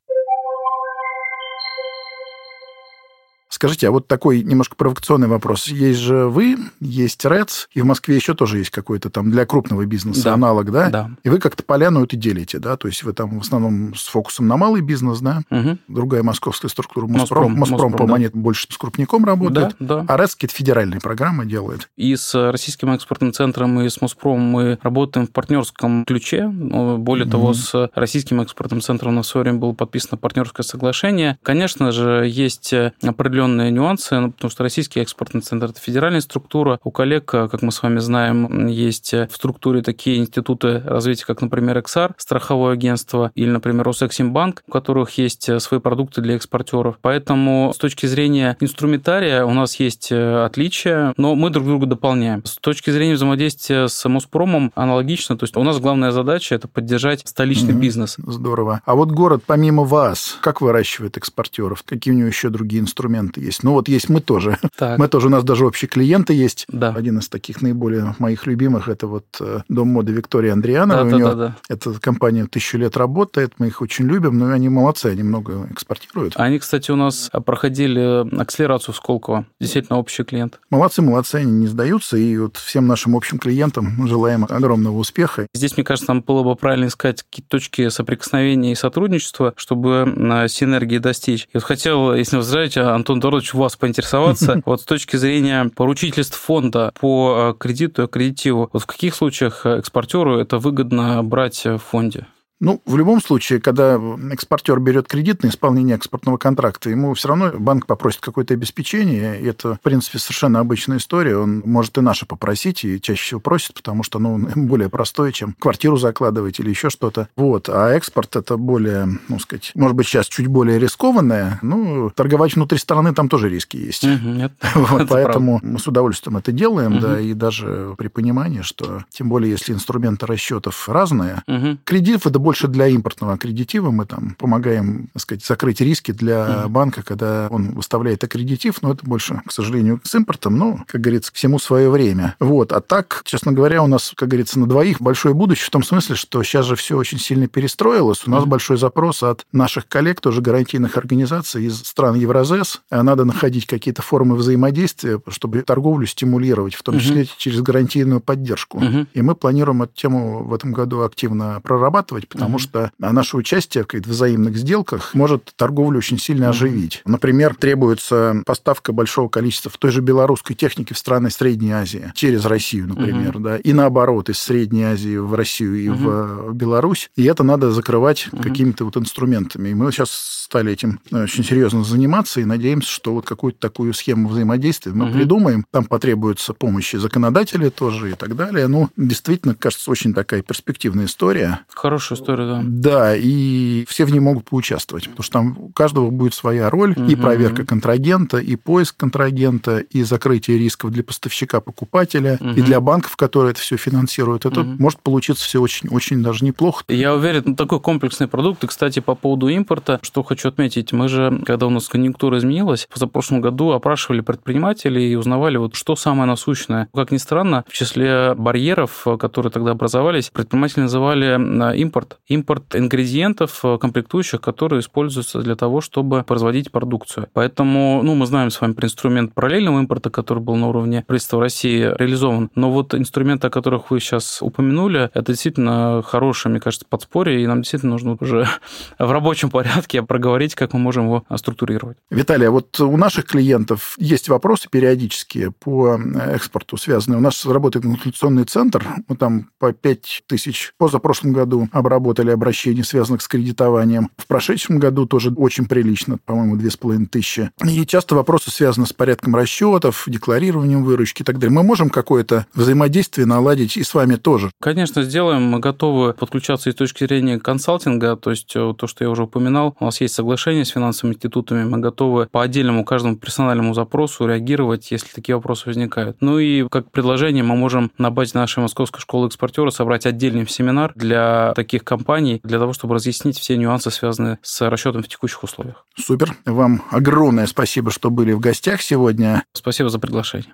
Скажите, 3.49 3.87
а 3.87 3.91
вот 3.91 4.07
такой 4.07 4.43
немножко 4.43 4.75
провокационный 4.75 5.27
вопрос. 5.27 5.67
Есть 5.67 5.99
же 5.99 6.27
вы, 6.27 6.57
есть 6.79 7.23
РЭЦ, 7.25 7.67
и 7.73 7.81
в 7.81 7.85
Москве 7.85 8.15
еще 8.15 8.33
тоже 8.33 8.57
есть 8.57 8.71
какой-то 8.71 9.09
там 9.09 9.31
для 9.31 9.45
крупного 9.45 9.85
бизнеса 9.85 10.23
да. 10.23 10.33
аналог, 10.33 10.71
да? 10.71 10.89
Да. 10.89 11.11
И 11.23 11.29
вы 11.29 11.39
как-то 11.39 11.63
поляну 11.63 12.03
это 12.03 12.15
делите, 12.15 12.59
да? 12.59 12.75
То 12.75 12.87
есть 12.87 13.03
вы 13.03 13.13
там 13.13 13.39
в 13.39 13.41
основном 13.41 13.95
с 13.95 14.07
фокусом 14.07 14.47
на 14.47 14.57
малый 14.57 14.81
бизнес, 14.81 15.19
да? 15.19 15.41
Угу. 15.49 15.77
Другая 15.87 16.23
московская 16.23 16.69
структура, 16.69 17.05
Моспром, 17.05 17.53
Моспром, 17.53 17.59
Моспром, 17.59 17.91
Моспром 17.91 18.07
по 18.09 18.19
да. 18.19 18.29
больше 18.33 18.67
с 18.69 18.77
крупником 18.77 19.25
работает, 19.25 19.75
да, 19.79 20.03
да. 20.03 20.05
а 20.07 20.17
РЭЦ 20.17 20.35
какие-то 20.35 20.55
федеральные 20.55 20.99
программы 20.99 21.45
делает. 21.45 21.89
И 21.95 22.15
с 22.15 22.51
Российским 22.51 22.91
экспортным 22.91 23.31
центром, 23.31 23.79
и 23.81 23.89
с 23.89 24.01
Моспром 24.01 24.41
мы 24.41 24.79
работаем 24.81 25.27
в 25.27 25.31
партнерском 25.31 26.03
ключе. 26.05 26.47
Более 26.47 27.25
угу. 27.25 27.31
того, 27.31 27.53
с 27.53 27.89
Российским 27.93 28.41
экспортным 28.41 28.81
центром 28.81 29.21
в 29.21 29.25
свое 29.25 29.43
время 29.43 29.59
было 29.59 29.73
подписано 29.73 30.17
партнерское 30.17 30.63
соглашение. 30.63 31.37
Конечно 31.43 31.91
же, 31.91 32.25
есть 32.27 32.73
определенные 32.73 33.34
нюансы, 33.43 34.19
ну, 34.19 34.31
потому 34.31 34.51
что 34.51 34.63
Российский 34.63 34.99
экспортный 34.99 35.41
центр– 35.41 35.67
это 35.69 35.79
федеральная 35.79 36.21
структура. 36.21 36.79
У 36.83 36.91
коллег, 36.91 37.25
как 37.25 37.61
мы 37.61 37.71
с 37.71 37.81
вами 37.81 37.99
знаем, 37.99 38.67
есть 38.67 39.13
в 39.13 39.31
структуре 39.31 39.81
такие 39.81 40.17
институты 40.17 40.81
развития, 40.85 41.25
как, 41.25 41.41
например, 41.41 41.77
XR, 41.77 42.13
страховое 42.17 42.73
агентство, 42.73 43.31
или, 43.35 43.49
например, 43.49 43.85
Росэксимбанк, 43.85 44.63
у 44.67 44.71
которых 44.71 45.11
есть 45.17 45.49
свои 45.61 45.79
продукты 45.79 46.21
для 46.21 46.35
экспортеров. 46.35 46.97
Поэтому 47.01 47.71
с 47.73 47.77
точки 47.77 48.05
зрения 48.05 48.57
инструментария 48.59 49.45
у 49.45 49.53
нас 49.53 49.75
есть 49.79 50.11
отличия, 50.11 51.13
но 51.17 51.35
мы 51.35 51.49
друг 51.49 51.65
друга 51.65 51.85
дополняем. 51.85 52.45
С 52.45 52.57
точки 52.57 52.89
зрения 52.89 53.15
взаимодействия 53.15 53.87
с 53.87 54.07
Моспромом 54.07 54.71
аналогично. 54.75 55.37
То 55.37 55.43
есть 55.43 55.57
у 55.57 55.63
нас 55.63 55.79
главная 55.79 56.11
задача– 56.11 56.55
это 56.55 56.67
поддержать 56.67 57.21
столичный 57.25 57.73
угу. 57.73 57.81
бизнес. 57.81 58.15
Здорово. 58.17 58.81
А 58.85 58.95
вот 58.95 59.11
город 59.11 59.43
помимо 59.45 59.83
вас, 59.83 60.37
как 60.41 60.61
выращивает 60.61 61.17
экспортеров? 61.17 61.83
Какие 61.83 62.13
у 62.13 62.17
него 62.17 62.27
еще 62.27 62.49
другие 62.49 62.81
инструменты 62.81 63.24
есть? 63.35 63.63
Ну, 63.63 63.71
вот 63.73 63.87
есть 63.87 64.09
мы 64.09 64.21
тоже. 64.21 64.57
Так. 64.77 64.99
Мы 64.99 65.07
тоже, 65.07 65.27
у 65.27 65.29
нас 65.29 65.43
даже 65.45 65.65
общие 65.65 65.87
клиенты 65.87 66.33
есть. 66.33 66.65
Да. 66.67 66.89
Один 66.89 67.19
из 67.19 67.29
таких 67.29 67.61
наиболее 67.61 68.13
моих 68.19 68.45
любимых, 68.45 68.89
это 68.89 69.07
вот 69.07 69.25
э, 69.39 69.61
Дом 69.69 69.87
моды 69.87 70.11
Виктория 70.11 70.51
Андрианова. 70.51 70.99
Да, 70.99 71.07
у 71.07 71.09
да, 71.09 71.15
нее, 71.15 71.25
да, 71.25 71.35
да. 71.35 71.55
Эта 71.69 71.93
компания 71.93 72.45
тысячу 72.45 72.77
лет 72.77 72.97
работает, 72.97 73.53
мы 73.57 73.67
их 73.67 73.81
очень 73.81 74.05
любим, 74.05 74.37
но 74.37 74.51
они 74.51 74.67
молодцы, 74.67 75.05
они 75.07 75.23
много 75.23 75.67
экспортируют. 75.71 76.33
Они, 76.35 76.59
кстати, 76.59 76.91
у 76.91 76.97
нас 76.97 77.29
проходили 77.45 78.27
акселерацию 78.37 78.93
в 78.93 78.97
Сколково. 78.97 79.45
Действительно, 79.61 79.97
общий 79.97 80.23
клиент. 80.23 80.59
Молодцы, 80.69 81.01
молодцы, 81.01 81.35
они 81.35 81.51
не 81.51 81.67
сдаются, 81.67 82.17
и 82.17 82.37
вот 82.37 82.57
всем 82.57 82.87
нашим 82.87 83.15
общим 83.15 83.39
клиентам 83.39 84.07
желаем 84.07 84.43
огромного 84.43 84.97
успеха. 84.97 85.47
Здесь, 85.53 85.77
мне 85.77 85.83
кажется, 85.83 86.11
нам 86.11 86.21
было 86.21 86.43
бы 86.43 86.55
правильно 86.55 86.87
искать 86.87 87.23
какие-то 87.23 87.49
точки 87.49 87.89
соприкосновения 87.89 88.73
и 88.73 88.75
сотрудничества, 88.75 89.53
чтобы 89.55 90.05
синергии 90.49 90.97
достичь. 90.97 91.43
И 91.43 91.49
вот 91.53 91.63
хотел, 91.63 92.13
если 92.13 92.35
вы 92.35 92.41
возражаете, 92.41 92.81
Антон 92.81 93.14
Дородович, 93.19 93.53
вас 93.53 93.75
поинтересоваться, 93.75 94.61
вот 94.65 94.81
с 94.81 94.85
точки 94.85 95.15
зрения 95.15 95.69
поручительств 95.75 96.39
фонда 96.39 96.91
по 96.99 97.53
э, 97.55 97.59
кредиту 97.59 98.03
и 98.03 98.05
аккредитиву, 98.05 98.69
вот 98.71 98.83
в 98.83 98.85
каких 98.85 99.15
случаях 99.15 99.65
экспортеру 99.65 100.37
это 100.37 100.57
выгодно 100.57 101.23
брать 101.23 101.65
в 101.65 101.77
фонде? 101.77 102.27
Ну, 102.61 102.81
в 102.85 102.95
любом 102.95 103.21
случае, 103.21 103.59
когда 103.59 103.99
экспортер 104.31 104.79
берет 104.79 105.07
кредит 105.07 105.43
на 105.43 105.47
исполнение 105.47 105.95
экспортного 105.95 106.37
контракта, 106.37 106.89
ему 106.89 107.13
все 107.13 107.27
равно 107.29 107.51
банк 107.57 107.85
попросит 107.85 108.21
какое-то 108.21 108.53
обеспечение, 108.53 109.41
и 109.41 109.45
это, 109.45 109.75
в 109.75 109.81
принципе, 109.81 110.19
совершенно 110.19 110.59
обычная 110.59 110.97
история. 110.97 111.37
Он 111.37 111.61
может 111.65 111.97
и 111.97 112.01
наше 112.01 112.25
попросить, 112.25 112.85
и 112.85 113.01
чаще 113.01 113.21
всего 113.21 113.39
просит, 113.41 113.73
потому 113.73 114.03
что, 114.03 114.19
ну, 114.19 114.37
более 114.55 114.89
простое, 114.89 115.31
чем 115.31 115.55
квартиру 115.59 115.97
закладывать 115.97 116.59
или 116.59 116.69
еще 116.69 116.89
что-то. 116.89 117.27
Вот. 117.35 117.67
А 117.67 117.89
экспорт 117.89 118.35
это 118.37 118.55
более, 118.55 119.09
ну, 119.27 119.39
сказать, 119.39 119.71
может 119.75 119.97
быть, 119.97 120.07
сейчас 120.07 120.27
чуть 120.27 120.47
более 120.47 120.79
рискованное. 120.79 121.59
Ну, 121.61 122.09
торговать 122.09 122.55
внутри 122.55 122.77
страны 122.77 123.13
там 123.13 123.27
тоже 123.27 123.49
риски 123.49 123.75
есть. 123.77 124.07
вот, 124.75 125.07
поэтому 125.09 125.59
мы 125.61 125.77
с 125.77 125.87
удовольствием 125.87 126.37
это 126.37 126.53
делаем, 126.53 126.99
да, 126.99 127.19
и 127.19 127.33
даже 127.33 127.95
при 127.97 128.07
понимании, 128.07 128.61
что, 128.61 129.03
тем 129.09 129.27
более, 129.27 129.51
если 129.51 129.73
инструменты 129.73 130.25
расчетов 130.25 130.87
разные, 130.87 131.43
кредит 131.83 132.25
это 132.25 132.39
больше 132.45 132.67
для 132.67 132.87
импортного 132.87 133.33
аккредитива. 133.33 133.89
Мы 133.89 134.05
там 134.05 134.35
помогаем, 134.37 135.09
так 135.13 135.21
сказать, 135.23 135.43
закрыть 135.43 135.81
риски 135.81 136.11
для 136.11 136.33
mm-hmm. 136.35 136.67
банка, 136.69 137.03
когда 137.03 137.47
он 137.49 137.71
выставляет 137.71 138.23
аккредитив, 138.23 138.81
но 138.83 138.93
это 138.93 139.03
больше, 139.03 139.41
к 139.45 139.51
сожалению, 139.51 139.99
с 140.03 140.13
импортом, 140.13 140.55
но, 140.55 140.83
как 140.87 141.01
говорится, 141.01 141.31
к 141.31 141.35
всему 141.35 141.57
свое 141.57 141.89
время. 141.89 142.35
Вот. 142.39 142.71
А 142.71 142.81
так, 142.81 143.23
честно 143.25 143.51
говоря, 143.51 143.81
у 143.81 143.87
нас, 143.87 144.13
как 144.15 144.29
говорится, 144.29 144.59
на 144.59 144.67
двоих 144.67 145.01
большое 145.01 145.33
будущее 145.33 145.65
в 145.65 145.71
том 145.71 145.81
смысле, 145.81 146.15
что 146.15 146.43
сейчас 146.43 146.67
же 146.67 146.75
все 146.75 146.95
очень 146.95 147.17
сильно 147.17 147.47
перестроилось. 147.47 148.27
У 148.27 148.29
нас 148.29 148.43
mm-hmm. 148.43 148.47
большой 148.47 148.77
запрос 148.77 149.23
от 149.23 149.45
наших 149.51 149.87
коллег, 149.87 150.21
тоже 150.21 150.41
гарантийных 150.41 150.97
организаций 150.97 151.65
из 151.65 151.79
стран 151.79 152.15
Евразес. 152.15 152.81
А 152.91 153.01
надо 153.01 153.25
находить 153.25 153.65
какие-то 153.65 154.03
формы 154.03 154.35
взаимодействия, 154.35 155.19
чтобы 155.29 155.63
торговлю 155.63 156.05
стимулировать, 156.05 156.75
в 156.75 156.83
том 156.83 156.99
числе 156.99 157.23
mm-hmm. 157.23 157.37
через 157.37 157.61
гарантийную 157.61 158.19
поддержку. 158.19 158.79
Mm-hmm. 158.79 159.07
И 159.15 159.21
мы 159.23 159.33
планируем 159.33 159.81
эту 159.81 159.93
тему 159.95 160.43
в 160.43 160.53
этом 160.53 160.73
году 160.73 161.01
активно 161.01 161.59
прорабатывать, 161.63 162.27
потому 162.35 162.57
mm-hmm. 162.57 162.59
что 162.59 162.91
наше 162.99 163.37
участие 163.37 163.85
в 163.85 164.07
взаимных 164.07 164.57
сделках 164.57 165.13
может 165.13 165.53
торговлю 165.55 165.97
очень 165.99 166.19
сильно 166.19 166.49
оживить. 166.49 166.97
Mm-hmm. 166.97 167.11
Например, 167.11 167.55
требуется 167.55 168.41
поставка 168.45 168.93
большого 168.93 169.29
количества 169.29 169.71
в 169.71 169.77
той 169.77 169.91
же 169.91 170.01
белорусской 170.01 170.55
техники 170.55 170.93
в 170.93 170.97
страны 170.97 171.29
Средней 171.29 171.71
Азии 171.71 172.11
через 172.15 172.45
Россию, 172.45 172.87
например, 172.89 173.37
mm-hmm. 173.37 173.43
да, 173.43 173.57
и 173.57 173.73
наоборот, 173.73 174.29
из 174.29 174.39
Средней 174.39 174.83
Азии 174.83 175.17
в 175.17 175.33
Россию 175.33 175.75
и 175.75 175.87
mm-hmm. 175.87 176.49
в 176.49 176.53
Беларусь. 176.53 177.09
И 177.15 177.23
это 177.23 177.43
надо 177.43 177.71
закрывать 177.71 178.27
mm-hmm. 178.31 178.43
какими-то 178.43 178.85
вот 178.85 178.97
инструментами. 178.97 179.69
И 179.69 179.73
мы 179.73 179.91
сейчас 179.91 180.35
стали 180.45 180.71
этим 180.71 180.99
э, 181.11 181.23
очень 181.23 181.43
серьезно 181.43 181.83
заниматься 181.83 182.39
и 182.39 182.45
надеемся, 182.45 182.89
что 182.89 183.13
вот 183.13 183.25
какую-то 183.25 183.59
такую 183.59 183.93
схему 183.93 184.29
взаимодействия 184.29 184.93
мы 184.93 185.05
угу. 185.05 185.13
придумаем. 185.13 185.65
Там 185.71 185.85
потребуется 185.85 186.53
помощи 186.53 186.95
законодателей 186.95 187.69
тоже 187.69 188.11
и 188.11 188.13
так 188.13 188.35
далее. 188.35 188.67
Ну, 188.67 188.89
действительно, 188.95 189.55
кажется, 189.55 189.91
очень 189.91 190.13
такая 190.13 190.41
перспективная 190.41 191.05
история. 191.05 191.61
Хорошая 191.69 192.17
история, 192.25 192.61
да. 192.63 193.15
И 193.15 193.85
все 193.87 194.05
в 194.05 194.11
ней 194.11 194.19
могут 194.19 194.45
поучаствовать, 194.45 195.05
потому 195.09 195.23
что 195.23 195.33
там 195.33 195.57
у 195.59 195.69
каждого 195.69 196.09
будет 196.09 196.33
своя 196.33 196.69
роль, 196.69 196.91
угу. 196.91 197.05
и 197.05 197.15
проверка 197.15 197.65
контрагента, 197.65 198.37
и 198.37 198.55
поиск 198.55 198.97
контрагента, 198.97 199.79
и 199.79 200.03
закрытие 200.03 200.57
рисков 200.57 200.91
для 200.91 201.03
поставщика-покупателя, 201.03 202.37
угу. 202.39 202.51
и 202.51 202.61
для 202.61 202.79
банков, 202.81 203.15
которые 203.15 203.51
это 203.51 203.61
все 203.61 203.77
финансируют. 203.77 204.45
Это 204.45 204.61
угу. 204.61 204.75
может 204.79 204.99
получиться 205.01 205.45
все 205.45 205.61
очень-очень 205.61 206.23
даже 206.23 206.45
неплохо. 206.45 206.83
Я 206.89 207.13
уверен, 207.13 207.43
ну, 207.45 207.55
такой 207.55 207.79
комплексный 207.79 208.27
продукт. 208.27 208.63
И, 208.63 208.67
кстати, 208.67 208.99
по 208.99 209.15
поводу 209.15 209.47
импорта, 209.47 209.99
что 210.01 210.23
хочу 210.23 210.49
отметить, 210.49 210.93
мы 210.93 211.07
же, 211.07 211.41
когда 211.45 211.67
у 211.67 211.69
нас 211.69 211.87
конъюнктура 211.87 212.37
изменилась, 212.37 212.87
в 212.93 213.05
прошлом 213.07 213.41
году 213.41 213.71
опрашивали 213.71 214.21
предпринимателей 214.21 215.11
и 215.11 215.15
узнавали, 215.15 215.57
вот 215.57 215.75
что 215.75 215.95
самое 215.95 216.27
насущное. 216.27 216.87
Как 216.93 217.11
ни 217.11 217.17
странно, 217.17 217.63
в 217.67 217.73
числе 217.73 218.33
барьеров, 218.35 219.05
которые 219.19 219.51
тогда 219.51 219.71
образовались, 219.71 220.29
предприниматели 220.29 220.81
называли 220.81 221.71
э, 221.71 221.81
импорт. 222.27 222.75
Ингредиентов, 222.75 223.59
э, 223.63 223.77
комплектующих, 223.77 224.41
которые 224.41 224.79
используются 224.79 225.41
для 225.41 225.55
того, 225.55 225.81
чтобы 225.81 226.23
производить 226.23 226.71
продукцию. 226.71 227.27
Поэтому, 227.33 228.01
ну, 228.03 228.15
мы 228.15 228.25
знаем 228.25 228.51
с 228.51 228.59
вами 228.59 228.73
про 228.73 228.85
инструмент 228.85 229.33
параллельного 229.33 229.79
импорта, 229.79 230.09
который 230.09 230.39
был 230.39 230.55
на 230.55 230.67
уровне 230.69 231.03
правительства 231.07 231.39
России 231.39 231.93
реализован. 231.97 232.49
Но 232.55 232.71
вот 232.71 232.93
инструменты, 232.93 233.47
о 233.47 233.49
которых 233.49 233.91
вы 233.91 233.99
сейчас 233.99 234.41
упомянули, 234.41 235.09
это 235.13 235.31
действительно 235.31 236.01
хорошее, 236.05 236.51
мне 236.51 236.61
кажется, 236.61 236.85
подспорье, 236.89 237.41
и 237.41 237.47
нам 237.47 237.61
действительно 237.61 237.93
нужно 237.93 238.17
уже 238.19 238.47
в 238.99 239.11
рабочем 239.11 239.49
порядке 239.49 240.01
проговорить 240.01 240.55
как 240.55 240.73
мы 240.73 240.79
можем 240.79 241.05
его 241.05 241.25
структурировать. 241.35 241.97
Виталий, 242.09 242.47
а 242.47 242.51
вот 242.51 242.79
у 242.79 242.97
наших 242.97 243.25
клиентов 243.25 243.95
есть 243.97 244.29
вопросы 244.29 244.69
периодические 244.69 245.51
по 245.51 245.99
экспорту 246.31 246.77
связанные. 246.77 247.17
У 247.17 247.21
нас 247.21 247.45
работает 247.45 247.85
консультационный 247.85 248.45
центр, 248.45 248.85
мы 249.07 249.15
там 249.15 249.49
по 249.59 249.73
5 249.73 250.23
тысяч 250.27 250.73
позапрошлом 250.77 251.33
году 251.33 251.67
обработали 251.71 252.04
обращений, 252.11 252.83
связанных 252.83 253.21
с 253.21 253.27
кредитованием. 253.27 254.09
В 254.17 254.27
прошедшем 254.27 254.79
году 254.79 255.05
тоже 255.05 255.31
очень 255.31 255.65
прилично, 255.65 256.17
по-моему, 256.25 256.57
2,5 256.57 257.07
тысячи. 257.07 257.51
И 257.63 257.85
часто 257.85 258.15
вопросы 258.15 258.51
связаны 258.51 258.85
с 258.85 258.93
порядком 258.93 259.35
расчетов, 259.35 260.03
декларированием 260.07 260.83
выручки 260.83 261.21
и 261.21 261.25
так 261.25 261.39
далее. 261.39 261.55
Мы 261.55 261.63
можем 261.63 261.89
какое-то 261.89 262.45
взаимодействие 262.53 263.25
наладить 263.25 263.77
и 263.77 263.83
с 263.83 263.93
вами 263.93 264.15
тоже? 264.15 264.51
Конечно, 264.61 265.03
сделаем. 265.03 265.43
Мы 265.43 265.59
готовы 265.59 266.13
подключаться 266.13 266.69
и 266.69 266.73
с 266.73 266.75
точки 266.75 267.05
зрения 267.05 267.39
консалтинга, 267.39 268.15
то 268.15 268.31
есть 268.31 268.55
э, 268.55 268.73
то, 268.77 268.87
что 268.87 269.03
я 269.03 269.09
уже 269.09 269.23
упоминал. 269.23 269.75
У 269.79 269.85
нас 269.85 270.01
есть 270.01 270.13
соглашение 270.13 270.65
с 270.65 270.69
финансовыми 270.69 271.15
институтами, 271.15 271.63
мы 271.63 271.79
готовы 271.79 272.27
по 272.31 272.41
отдельному 272.41 272.83
каждому 272.85 273.15
персональному 273.15 273.73
запросу 273.73 274.27
реагировать, 274.27 274.91
если 274.91 275.07
такие 275.13 275.35
вопросы 275.35 275.67
возникают. 275.67 276.17
Ну 276.21 276.39
и 276.39 276.67
как 276.69 276.91
предложение 276.91 277.43
мы 277.43 277.55
можем 277.55 277.91
на 277.97 278.11
базе 278.11 278.31
нашей 278.35 278.59
Московской 278.59 279.01
школы 279.01 279.27
экспортера 279.27 279.69
собрать 279.69 280.05
отдельный 280.05 280.47
семинар 280.47 280.91
для 280.95 281.53
таких 281.55 281.83
компаний, 281.95 282.41
для 282.43 282.59
того, 282.59 282.73
чтобы 282.73 282.95
разъяснить 282.95 283.39
все 283.39 283.57
нюансы, 283.57 283.89
связанные 283.89 284.39
с 284.41 284.69
расчетом 284.69 285.01
в 285.01 285.07
текущих 285.07 285.43
условиях. 285.43 285.85
Супер. 285.97 286.35
Вам 286.45 286.83
огромное 286.91 287.47
спасибо, 287.47 287.89
что 287.91 288.09
были 288.09 288.33
в 288.33 288.39
гостях 288.39 288.81
сегодня. 288.81 289.43
Спасибо 289.53 289.89
за 289.89 289.99
приглашение. 289.99 290.53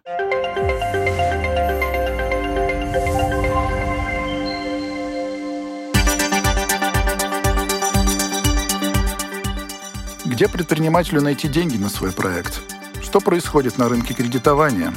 Где 10.26 10.48
предпринимателю 10.48 11.22
найти 11.22 11.48
деньги 11.48 11.78
на 11.78 11.90
свой 11.90 12.12
проект? 12.12 12.62
Что 13.04 13.20
происходит 13.20 13.78
на 13.78 13.90
рынке 13.90 14.14
кредитования? 14.14 14.94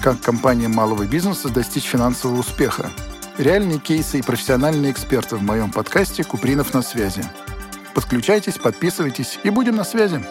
Как 0.00 0.20
компаниям 0.20 0.72
малого 0.72 1.06
бизнеса 1.06 1.48
достичь 1.48 1.84
финансового 1.84 2.40
успеха? 2.40 2.90
Реальные 3.36 3.80
кейсы 3.80 4.20
и 4.20 4.22
профессиональные 4.22 4.92
эксперты 4.92 5.34
в 5.34 5.42
моем 5.42 5.72
подкасте 5.72 6.22
«Купринов 6.22 6.72
на 6.72 6.82
связи». 6.82 7.24
Подключайтесь, 7.92 8.58
подписывайтесь 8.58 9.40
и 9.42 9.50
будем 9.50 9.74
на 9.74 9.82
связи. 9.82 10.24